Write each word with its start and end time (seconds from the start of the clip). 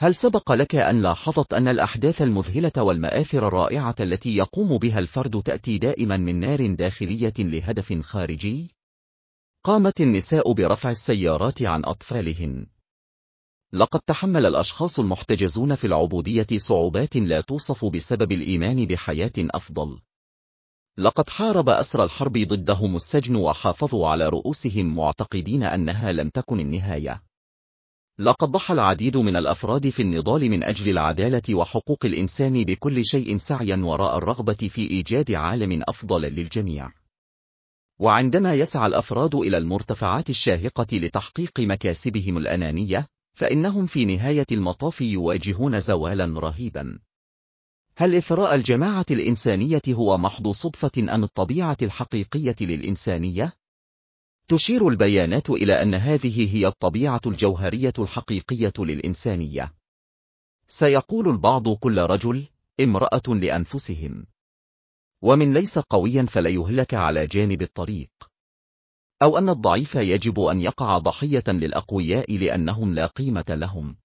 هل 0.00 0.14
سبق 0.14 0.52
لك 0.52 0.74
أن 0.74 1.02
لاحظت 1.02 1.54
أن 1.54 1.68
الأحداث 1.68 2.22
المذهلة 2.22 2.72
والمآثر 2.76 3.48
الرائعة 3.48 3.94
التي 4.00 4.36
يقوم 4.36 4.78
بها 4.78 4.98
الفرد 4.98 5.42
تأتي 5.42 5.78
دائما 5.78 6.16
من 6.16 6.40
نار 6.40 6.74
داخلية 6.74 7.32
لهدف 7.38 8.00
خارجي؟ 8.00 8.70
قامت 9.64 10.00
النساء 10.00 10.52
برفع 10.52 10.90
السيارات 10.90 11.62
عن 11.62 11.84
أطفالهن. 11.84 12.66
لقد 13.72 14.00
تحمل 14.00 14.46
الأشخاص 14.46 14.98
المحتجزون 14.98 15.74
في 15.74 15.86
العبودية 15.86 16.46
صعوبات 16.56 17.16
لا 17.16 17.40
توصف 17.40 17.84
بسبب 17.84 18.32
الإيمان 18.32 18.86
بحياة 18.86 19.32
أفضل. 19.38 20.00
لقد 20.98 21.30
حارب 21.30 21.68
أسر 21.68 22.04
الحرب 22.04 22.38
ضدهم 22.38 22.96
السجن 22.96 23.36
وحافظوا 23.36 24.08
على 24.08 24.28
رؤوسهم 24.28 24.96
معتقدين 24.96 25.62
أنها 25.62 26.12
لم 26.12 26.28
تكن 26.28 26.60
النهاية. 26.60 27.27
لقد 28.20 28.48
ضحى 28.48 28.74
العديد 28.74 29.16
من 29.16 29.36
الأفراد 29.36 29.88
في 29.88 30.02
النضال 30.02 30.50
من 30.50 30.62
أجل 30.62 30.90
العدالة 30.90 31.54
وحقوق 31.54 32.04
الإنسان 32.04 32.64
بكل 32.64 33.04
شيء 33.04 33.36
سعيا 33.36 33.76
وراء 33.76 34.18
الرغبة 34.18 34.54
في 34.54 34.90
إيجاد 34.90 35.32
عالم 35.32 35.82
أفضل 35.88 36.20
للجميع. 36.20 36.92
وعندما 37.98 38.54
يسعى 38.54 38.86
الأفراد 38.86 39.34
إلى 39.34 39.58
المرتفعات 39.58 40.30
الشاهقة 40.30 40.86
لتحقيق 40.92 41.60
مكاسبهم 41.60 42.38
الأنانية، 42.38 43.06
فإنهم 43.34 43.86
في 43.86 44.04
نهاية 44.04 44.46
المطاف 44.52 45.00
يواجهون 45.00 45.80
زوالا 45.80 46.40
رهيبا. 46.40 46.98
هل 47.96 48.14
إثراء 48.14 48.54
الجماعة 48.54 49.06
الإنسانية 49.10 49.82
هو 49.88 50.18
محض 50.18 50.48
صدفة 50.48 51.14
أم 51.14 51.24
الطبيعة 51.24 51.76
الحقيقية 51.82 52.56
للإنسانية؟ 52.60 53.52
تشير 54.48 54.88
البيانات 54.88 55.50
إلى 55.50 55.82
أن 55.82 55.94
هذه 55.94 56.56
هي 56.56 56.66
الطبيعة 56.66 57.20
الجوهرية 57.26 57.92
الحقيقية 57.98 58.72
للإنسانية. 58.78 59.74
سيقول 60.66 61.28
البعض 61.28 61.68
كل 61.68 61.98
رجل 61.98 62.48
امرأة 62.80 63.22
لأنفسهم. 63.28 64.26
ومن 65.22 65.54
ليس 65.54 65.78
قويا 65.78 66.26
فليهلك 66.26 66.94
على 66.94 67.26
جانب 67.26 67.62
الطريق. 67.62 68.10
أو 69.22 69.38
أن 69.38 69.48
الضعيف 69.48 69.94
يجب 69.94 70.40
أن 70.40 70.60
يقع 70.60 70.98
ضحية 70.98 71.44
للأقوياء 71.48 72.36
لأنهم 72.36 72.94
لا 72.94 73.06
قيمة 73.06 73.44
لهم. 73.48 73.96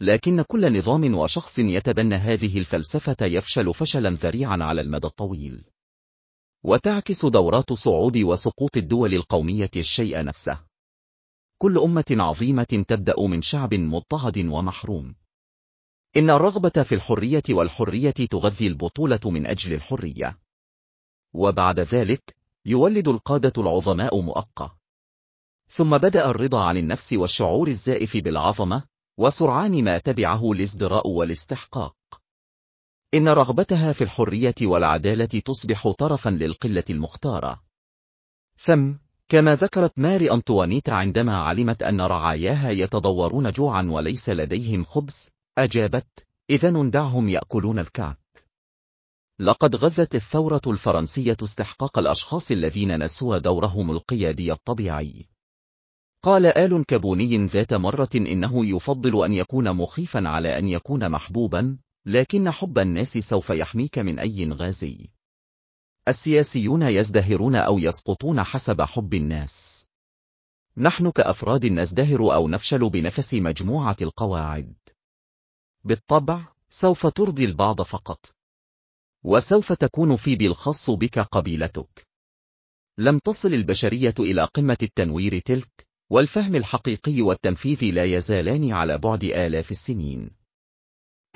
لكن 0.00 0.42
كل 0.42 0.78
نظام 0.78 1.14
وشخص 1.14 1.58
يتبنى 1.58 2.14
هذه 2.14 2.58
الفلسفة 2.58 3.26
يفشل 3.26 3.74
فشلا 3.74 4.10
ذريعا 4.10 4.58
على 4.60 4.80
المدى 4.80 5.06
الطويل. 5.06 5.75
وتعكس 6.66 7.26
دورات 7.26 7.72
صعود 7.72 8.16
وسقوط 8.16 8.76
الدول 8.76 9.14
القومية 9.14 9.70
الشيء 9.76 10.24
نفسه. 10.24 10.60
كل 11.58 11.78
أمة 11.78 12.04
عظيمة 12.10 12.84
تبدأ 12.88 13.14
من 13.20 13.42
شعب 13.42 13.74
مضطهد 13.74 14.38
ومحروم. 14.38 15.14
إن 16.16 16.30
الرغبة 16.30 16.82
في 16.82 16.94
الحرية 16.94 17.42
والحرية 17.50 18.10
تغذي 18.10 18.66
البطولة 18.66 19.20
من 19.24 19.46
أجل 19.46 19.74
الحرية. 19.74 20.38
وبعد 21.34 21.80
ذلك، 21.80 22.36
يولد 22.66 23.08
القادة 23.08 23.62
العظماء 23.62 24.20
مؤقة. 24.20 24.76
ثم 25.68 25.98
بدأ 25.98 26.30
الرضا 26.30 26.64
عن 26.64 26.76
النفس 26.76 27.12
والشعور 27.12 27.68
الزائف 27.68 28.16
بالعظمة، 28.16 28.82
وسرعان 29.18 29.84
ما 29.84 29.98
تبعه 29.98 30.52
الازدراء 30.52 31.08
والاستحقاق. 31.08 31.96
إن 33.16 33.28
رغبتها 33.28 33.92
في 33.92 34.04
الحرية 34.04 34.54
والعدالة 34.62 35.24
تصبح 35.26 35.88
طرفا 35.88 36.30
للقلة 36.30 36.84
المختارة. 36.90 37.62
ثم، 38.58 38.92
كما 39.28 39.54
ذكرت 39.54 39.92
ماري 39.96 40.30
أنطوانيتا 40.30 40.90
عندما 40.90 41.36
علمت 41.36 41.82
أن 41.82 42.00
رعاياها 42.00 42.70
يتضورون 42.70 43.50
جوعا 43.50 43.82
وليس 43.82 44.30
لديهم 44.30 44.84
خبز، 44.84 45.28
أجابت: 45.58 46.26
إذا 46.50 46.70
دعهم 46.70 47.28
يأكلون 47.28 47.78
الكعك. 47.78 48.18
لقد 49.38 49.76
غذت 49.76 50.14
الثورة 50.14 50.60
الفرنسية 50.66 51.36
استحقاق 51.42 51.98
الأشخاص 51.98 52.50
الذين 52.50 53.04
نسوا 53.04 53.38
دورهم 53.38 53.90
القيادي 53.90 54.52
الطبيعي. 54.52 55.28
قال 56.22 56.46
آل 56.46 56.84
كابوني 56.84 57.46
ذات 57.46 57.74
مرة 57.74 58.08
إنه 58.14 58.66
يفضل 58.66 59.24
أن 59.24 59.32
يكون 59.32 59.72
مخيفا 59.72 60.28
على 60.28 60.58
أن 60.58 60.68
يكون 60.68 61.10
محبوبا، 61.10 61.78
لكن 62.06 62.50
حب 62.50 62.78
الناس 62.78 63.18
سوف 63.18 63.50
يحميك 63.50 63.98
من 63.98 64.18
أي 64.18 64.50
غازي. 64.50 65.10
السياسيون 66.08 66.82
يزدهرون 66.82 67.56
أو 67.56 67.78
يسقطون 67.78 68.42
حسب 68.42 68.82
حب 68.82 69.14
الناس. 69.14 69.86
نحن 70.76 71.10
كأفراد 71.10 71.66
نزدهر 71.66 72.34
أو 72.34 72.48
نفشل 72.48 72.90
بنفس 72.90 73.34
مجموعة 73.34 73.96
القواعد. 74.02 74.74
بالطبع، 75.84 76.44
سوف 76.68 77.06
ترضي 77.06 77.44
البعض 77.44 77.82
فقط. 77.82 78.34
وسوف 79.24 79.72
تكون 79.72 80.16
في 80.16 80.36
بالخاص 80.36 80.90
بك 80.90 81.18
قبيلتك. 81.18 82.06
لم 82.98 83.18
تصل 83.18 83.54
البشرية 83.54 84.14
إلى 84.18 84.44
قمة 84.44 84.78
التنوير 84.82 85.38
تلك، 85.38 85.86
والفهم 86.10 86.54
الحقيقي 86.54 87.22
والتنفيذ 87.22 87.84
لا 87.84 88.04
يزالان 88.04 88.72
على 88.72 88.98
بعد 88.98 89.24
آلاف 89.24 89.70
السنين. 89.70 90.45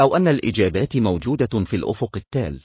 أو 0.01 0.17
أن 0.17 0.29
الإجابات 0.29 0.97
موجودة 0.97 1.65
في 1.65 1.77
الأفق 1.77 2.17
التال. 2.17 2.61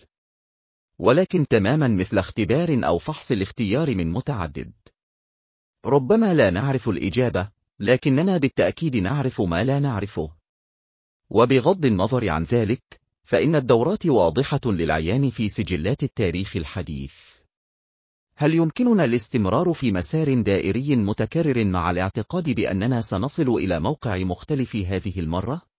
ولكن 1.00 1.48
تماما 1.48 1.88
مثل 1.88 2.18
اختبار 2.18 2.82
أو 2.86 2.98
فحص 2.98 3.32
الاختيار 3.32 3.96
من 3.96 4.12
متعدد. 4.12 4.72
ربما 5.86 6.34
لا 6.34 6.50
نعرف 6.50 6.90
الإجابة، 6.90 7.50
لكننا 7.80 8.38
بالتأكيد 8.38 8.98
نعرف 8.98 9.42
ما 9.42 9.64
لا 9.64 9.80
نعرفه. 9.80 10.32
وبغض 11.30 11.86
النظر 11.86 12.30
عن 12.30 12.44
ذلك، 12.44 13.02
فإن 13.24 13.56
الدورات 13.56 14.06
واضحة 14.06 14.62
للعيان 14.66 15.30
في 15.30 15.50
سجلات 15.50 16.04
التاريخ 16.04 16.56
الحديث. 16.56 17.16
هل 18.38 18.54
يمكننا 18.54 19.06
الاستمرار 19.06 19.74
في 19.74 19.92
مسار 19.92 20.42
دائري 20.42 20.96
متكرر 20.96 21.66
مع 21.66 21.92
الاعتقاد 21.92 22.50
بأننا 22.50 23.02
سنصل 23.02 23.50
إلى 23.50 23.80
موقع 23.80 24.18
مختلف 24.18 24.76
هذه 24.76 25.20
المرة؟ 25.20 25.75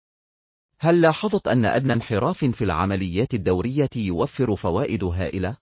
هل 0.78 1.00
لاحظت 1.00 1.48
أن 1.48 1.64
أدنى 1.64 1.92
انحراف 1.92 2.44
في 2.44 2.64
العمليات 2.64 3.34
الدورية 3.34 3.90
يوفر 3.96 4.56
فوائد 4.56 5.04
هائلة؟ 5.04 5.56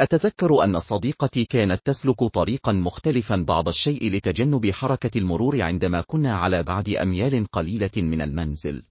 أتذكر 0.00 0.64
أن 0.64 0.78
صديقتي 0.78 1.44
كانت 1.44 1.80
تسلك 1.84 2.24
طريقا 2.24 2.72
مختلفا 2.72 3.36
بعض 3.36 3.68
الشيء 3.68 4.12
لتجنب 4.12 4.70
حركة 4.70 5.18
المرور 5.18 5.62
عندما 5.62 6.00
كنا 6.00 6.36
على 6.36 6.62
بعد 6.62 6.88
أميال 6.88 7.46
قليلة 7.46 7.90
من 7.96 8.22
المنزل. 8.22 8.82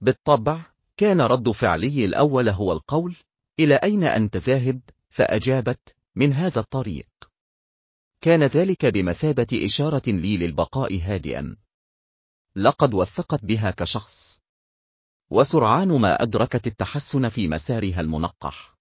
بالطبع، 0.00 0.60
كان 0.96 1.20
رد 1.20 1.50
فعلي 1.50 2.04
الأول 2.04 2.48
هو 2.48 2.72
القول: 2.72 3.16
إلى 3.60 3.74
أين 3.74 4.04
أنت 4.04 4.36
ذاهب؟ 4.36 4.80
فأجابت: 5.08 5.96
من 6.14 6.32
هذا 6.32 6.60
الطريق. 6.60 7.08
كان 8.20 8.42
ذلك 8.42 8.86
بمثابة 8.86 9.46
إشارة 9.64 10.10
لي 10.10 10.36
للبقاء 10.36 11.00
هادئا. 11.00 11.56
لقد 12.56 12.94
وثقت 12.94 13.44
بها 13.44 13.70
كشخص. 13.70 14.23
وسرعان 15.30 15.88
ما 15.88 16.22
أدركت 16.22 16.66
التحسن 16.66 17.28
في 17.28 17.48
مسارها 17.48 18.00
المنقح. 18.00 18.76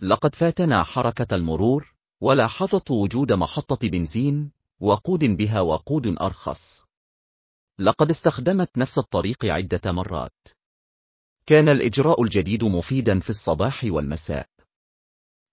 لقد 0.00 0.34
فاتنا 0.34 0.82
حركة 0.82 1.34
المرور، 1.34 1.94
ولاحظت 2.20 2.90
وجود 2.90 3.32
محطة 3.32 3.88
بنزين، 3.88 4.50
وقود 4.80 5.24
بها 5.24 5.60
وقود 5.60 6.06
أرخص. 6.06 6.82
لقد 7.78 8.10
استخدمت 8.10 8.78
نفس 8.78 8.98
الطريق 8.98 9.44
عدة 9.44 9.92
مرات. 9.92 10.48
كان 11.46 11.68
الإجراء 11.68 12.22
الجديد 12.22 12.64
مفيدا 12.64 13.20
في 13.20 13.30
الصباح 13.30 13.80
والمساء. 13.84 14.48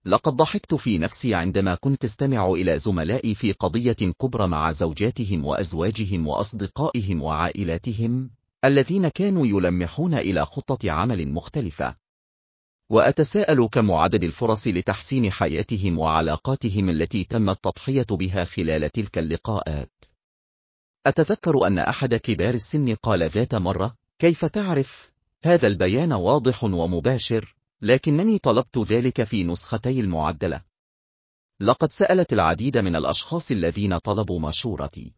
لقد 0.04 0.32
ضحكت 0.32 0.74
في 0.74 0.98
نفسي 0.98 1.34
عندما 1.34 1.74
كنت 1.74 2.04
أستمع 2.04 2.50
إلى 2.50 2.78
زملائي 2.78 3.34
في 3.34 3.52
قضية 3.52 4.12
كبرى 4.20 4.46
مع 4.46 4.72
زوجاتهم 4.72 5.44
وأزواجهم 5.44 6.26
وأصدقائهم 6.26 7.22
وعائلاتهم، 7.22 8.30
الذين 8.64 9.08
كانوا 9.08 9.46
يلمحون 9.46 10.14
إلى 10.14 10.46
خطة 10.46 10.90
عمل 10.90 11.32
مختلفة. 11.32 11.96
وأتساءل 12.90 13.68
كم 13.72 13.92
عدد 13.92 14.24
الفرص 14.24 14.66
لتحسين 14.66 15.32
حياتهم 15.32 15.98
وعلاقاتهم 15.98 16.90
التي 16.90 17.24
تم 17.24 17.50
التضحية 17.50 18.06
بها 18.10 18.44
خلال 18.44 18.90
تلك 18.90 19.18
اللقاءات. 19.18 19.92
أتذكر 21.06 21.66
أن 21.66 21.78
أحد 21.78 22.14
كبار 22.14 22.54
السن 22.54 22.94
قال 22.94 23.30
ذات 23.30 23.54
مرة: 23.54 23.96
كيف 24.18 24.44
تعرف؟ 24.44 25.10
هذا 25.44 25.66
البيان 25.66 26.12
واضح 26.12 26.64
ومباشر، 26.64 27.56
لكنني 27.82 28.38
طلبت 28.38 28.78
ذلك 28.78 29.22
في 29.24 29.44
نسختي 29.44 30.00
المعدلة. 30.00 30.62
لقد 31.60 31.92
سألت 31.92 32.32
العديد 32.32 32.78
من 32.78 32.96
الأشخاص 32.96 33.50
الذين 33.50 33.98
طلبوا 33.98 34.40
مشورتي. 34.40 35.14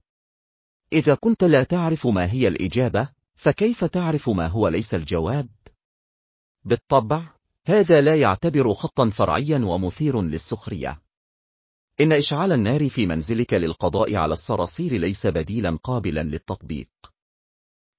إذا 0.93 1.15
كنت 1.15 1.45
لا 1.45 1.63
تعرف 1.63 2.07
ما 2.07 2.33
هي 2.33 2.49
الإجابة، 2.49 3.09
فكيف 3.39 3.85
تعرف 3.85 4.29
ما 4.29 4.47
هو 4.47 4.69
ليس 4.69 4.95
الجواب؟ 4.95 5.49
بالطبع، 6.65 7.23
هذا 7.67 8.01
لا 8.01 8.17
يعتبر 8.17 8.75
خطا 8.75 9.11
فرعيا 9.11 9.59
ومثير 9.59 10.23
للسخرية. 10.23 11.03
إن 12.01 12.13
إشعال 12.13 12.53
النار 12.53 12.89
في 12.89 13.07
منزلك 13.07 13.55
للقضاء 13.55 14.17
على 14.17 14.33
الصراصير 14.33 14.93
ليس 14.93 15.27
بديلا 15.27 15.79
قابلا 15.83 16.23
للتطبيق. 16.23 16.89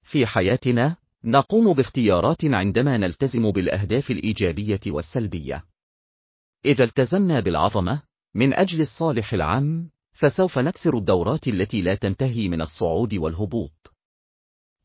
في 0.02 0.26
حياتنا، 0.26 0.96
نقوم 1.24 1.72
باختيارات 1.72 2.44
عندما 2.44 2.96
نلتزم 2.96 3.50
بالأهداف 3.50 4.10
الإيجابية 4.10 4.80
والسلبية. 4.86 5.66
إذا 6.64 6.84
التزمنا 6.84 7.40
بالعظمة، 7.40 8.02
من 8.34 8.54
أجل 8.54 8.80
الصالح 8.80 9.32
العام، 9.32 9.90
فسوف 10.12 10.58
نكسر 10.58 10.98
الدورات 10.98 11.48
التي 11.48 11.82
لا 11.82 11.94
تنتهي 11.94 12.48
من 12.48 12.60
الصعود 12.60 13.14
والهبوط. 13.14 13.89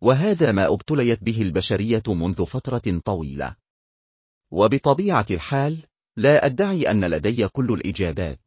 وهذا 0.01 0.51
ما 0.51 0.73
ابتليت 0.73 1.23
به 1.23 1.41
البشرية 1.41 2.03
منذ 2.07 2.45
فترة 2.45 3.01
طويلة. 3.05 3.55
وبطبيعة 4.51 5.25
الحال، 5.31 5.87
لا 6.17 6.45
أدعي 6.45 6.91
أن 6.91 7.05
لدي 7.05 7.47
كل 7.47 7.73
الإجابات. 7.73 8.39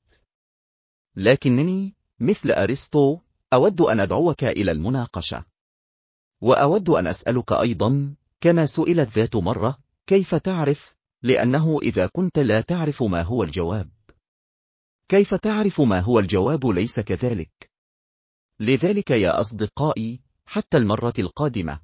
لكنني، 1.16 1.94
مثل 2.20 2.50
أرسطو، 2.50 3.18
أود 3.52 3.80
أن 3.80 4.00
أدعوك 4.00 4.44
إلى 4.44 4.70
المناقشة. 4.70 5.44
وأود 6.40 6.88
أن 6.90 7.06
أسألك 7.06 7.52
أيضا، 7.52 8.14
كما 8.40 8.66
سئلت 8.66 9.18
ذات 9.18 9.36
مرة، 9.36 9.78
كيف 10.06 10.34
تعرف؟ 10.34 10.94
لأنه 11.22 11.78
إذا 11.82 12.06
كنت 12.06 12.38
لا 12.38 12.60
تعرف 12.60 13.02
ما 13.02 13.22
هو 13.22 13.42
الجواب. 13.42 13.90
كيف 15.08 15.34
تعرف 15.34 15.80
ما 15.80 16.00
هو 16.00 16.18
الجواب 16.18 16.66
ليس 16.66 17.00
كذلك؟ 17.00 17.70
لذلك 18.60 19.10
يا 19.10 19.40
أصدقائي، 19.40 20.20
حتى 20.50 20.76
المرة 20.76 21.12
القادمة. 21.18 21.80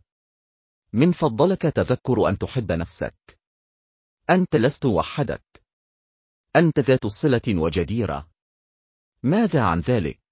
من 0.93 1.13
فضلك 1.13 1.63
تذكر 1.63 2.29
أن 2.29 2.39
تحب 2.39 2.73
نفسك. 2.73 3.39
أنت 4.31 4.57
لست 4.57 4.85
وحدك. 4.85 5.63
أنت 6.57 6.79
ذات 6.79 7.07
صلة 7.07 7.43
وجديرة. 7.49 8.29
ماذا 9.23 9.63
عن 9.63 9.81
ذلك؟ 9.81 10.24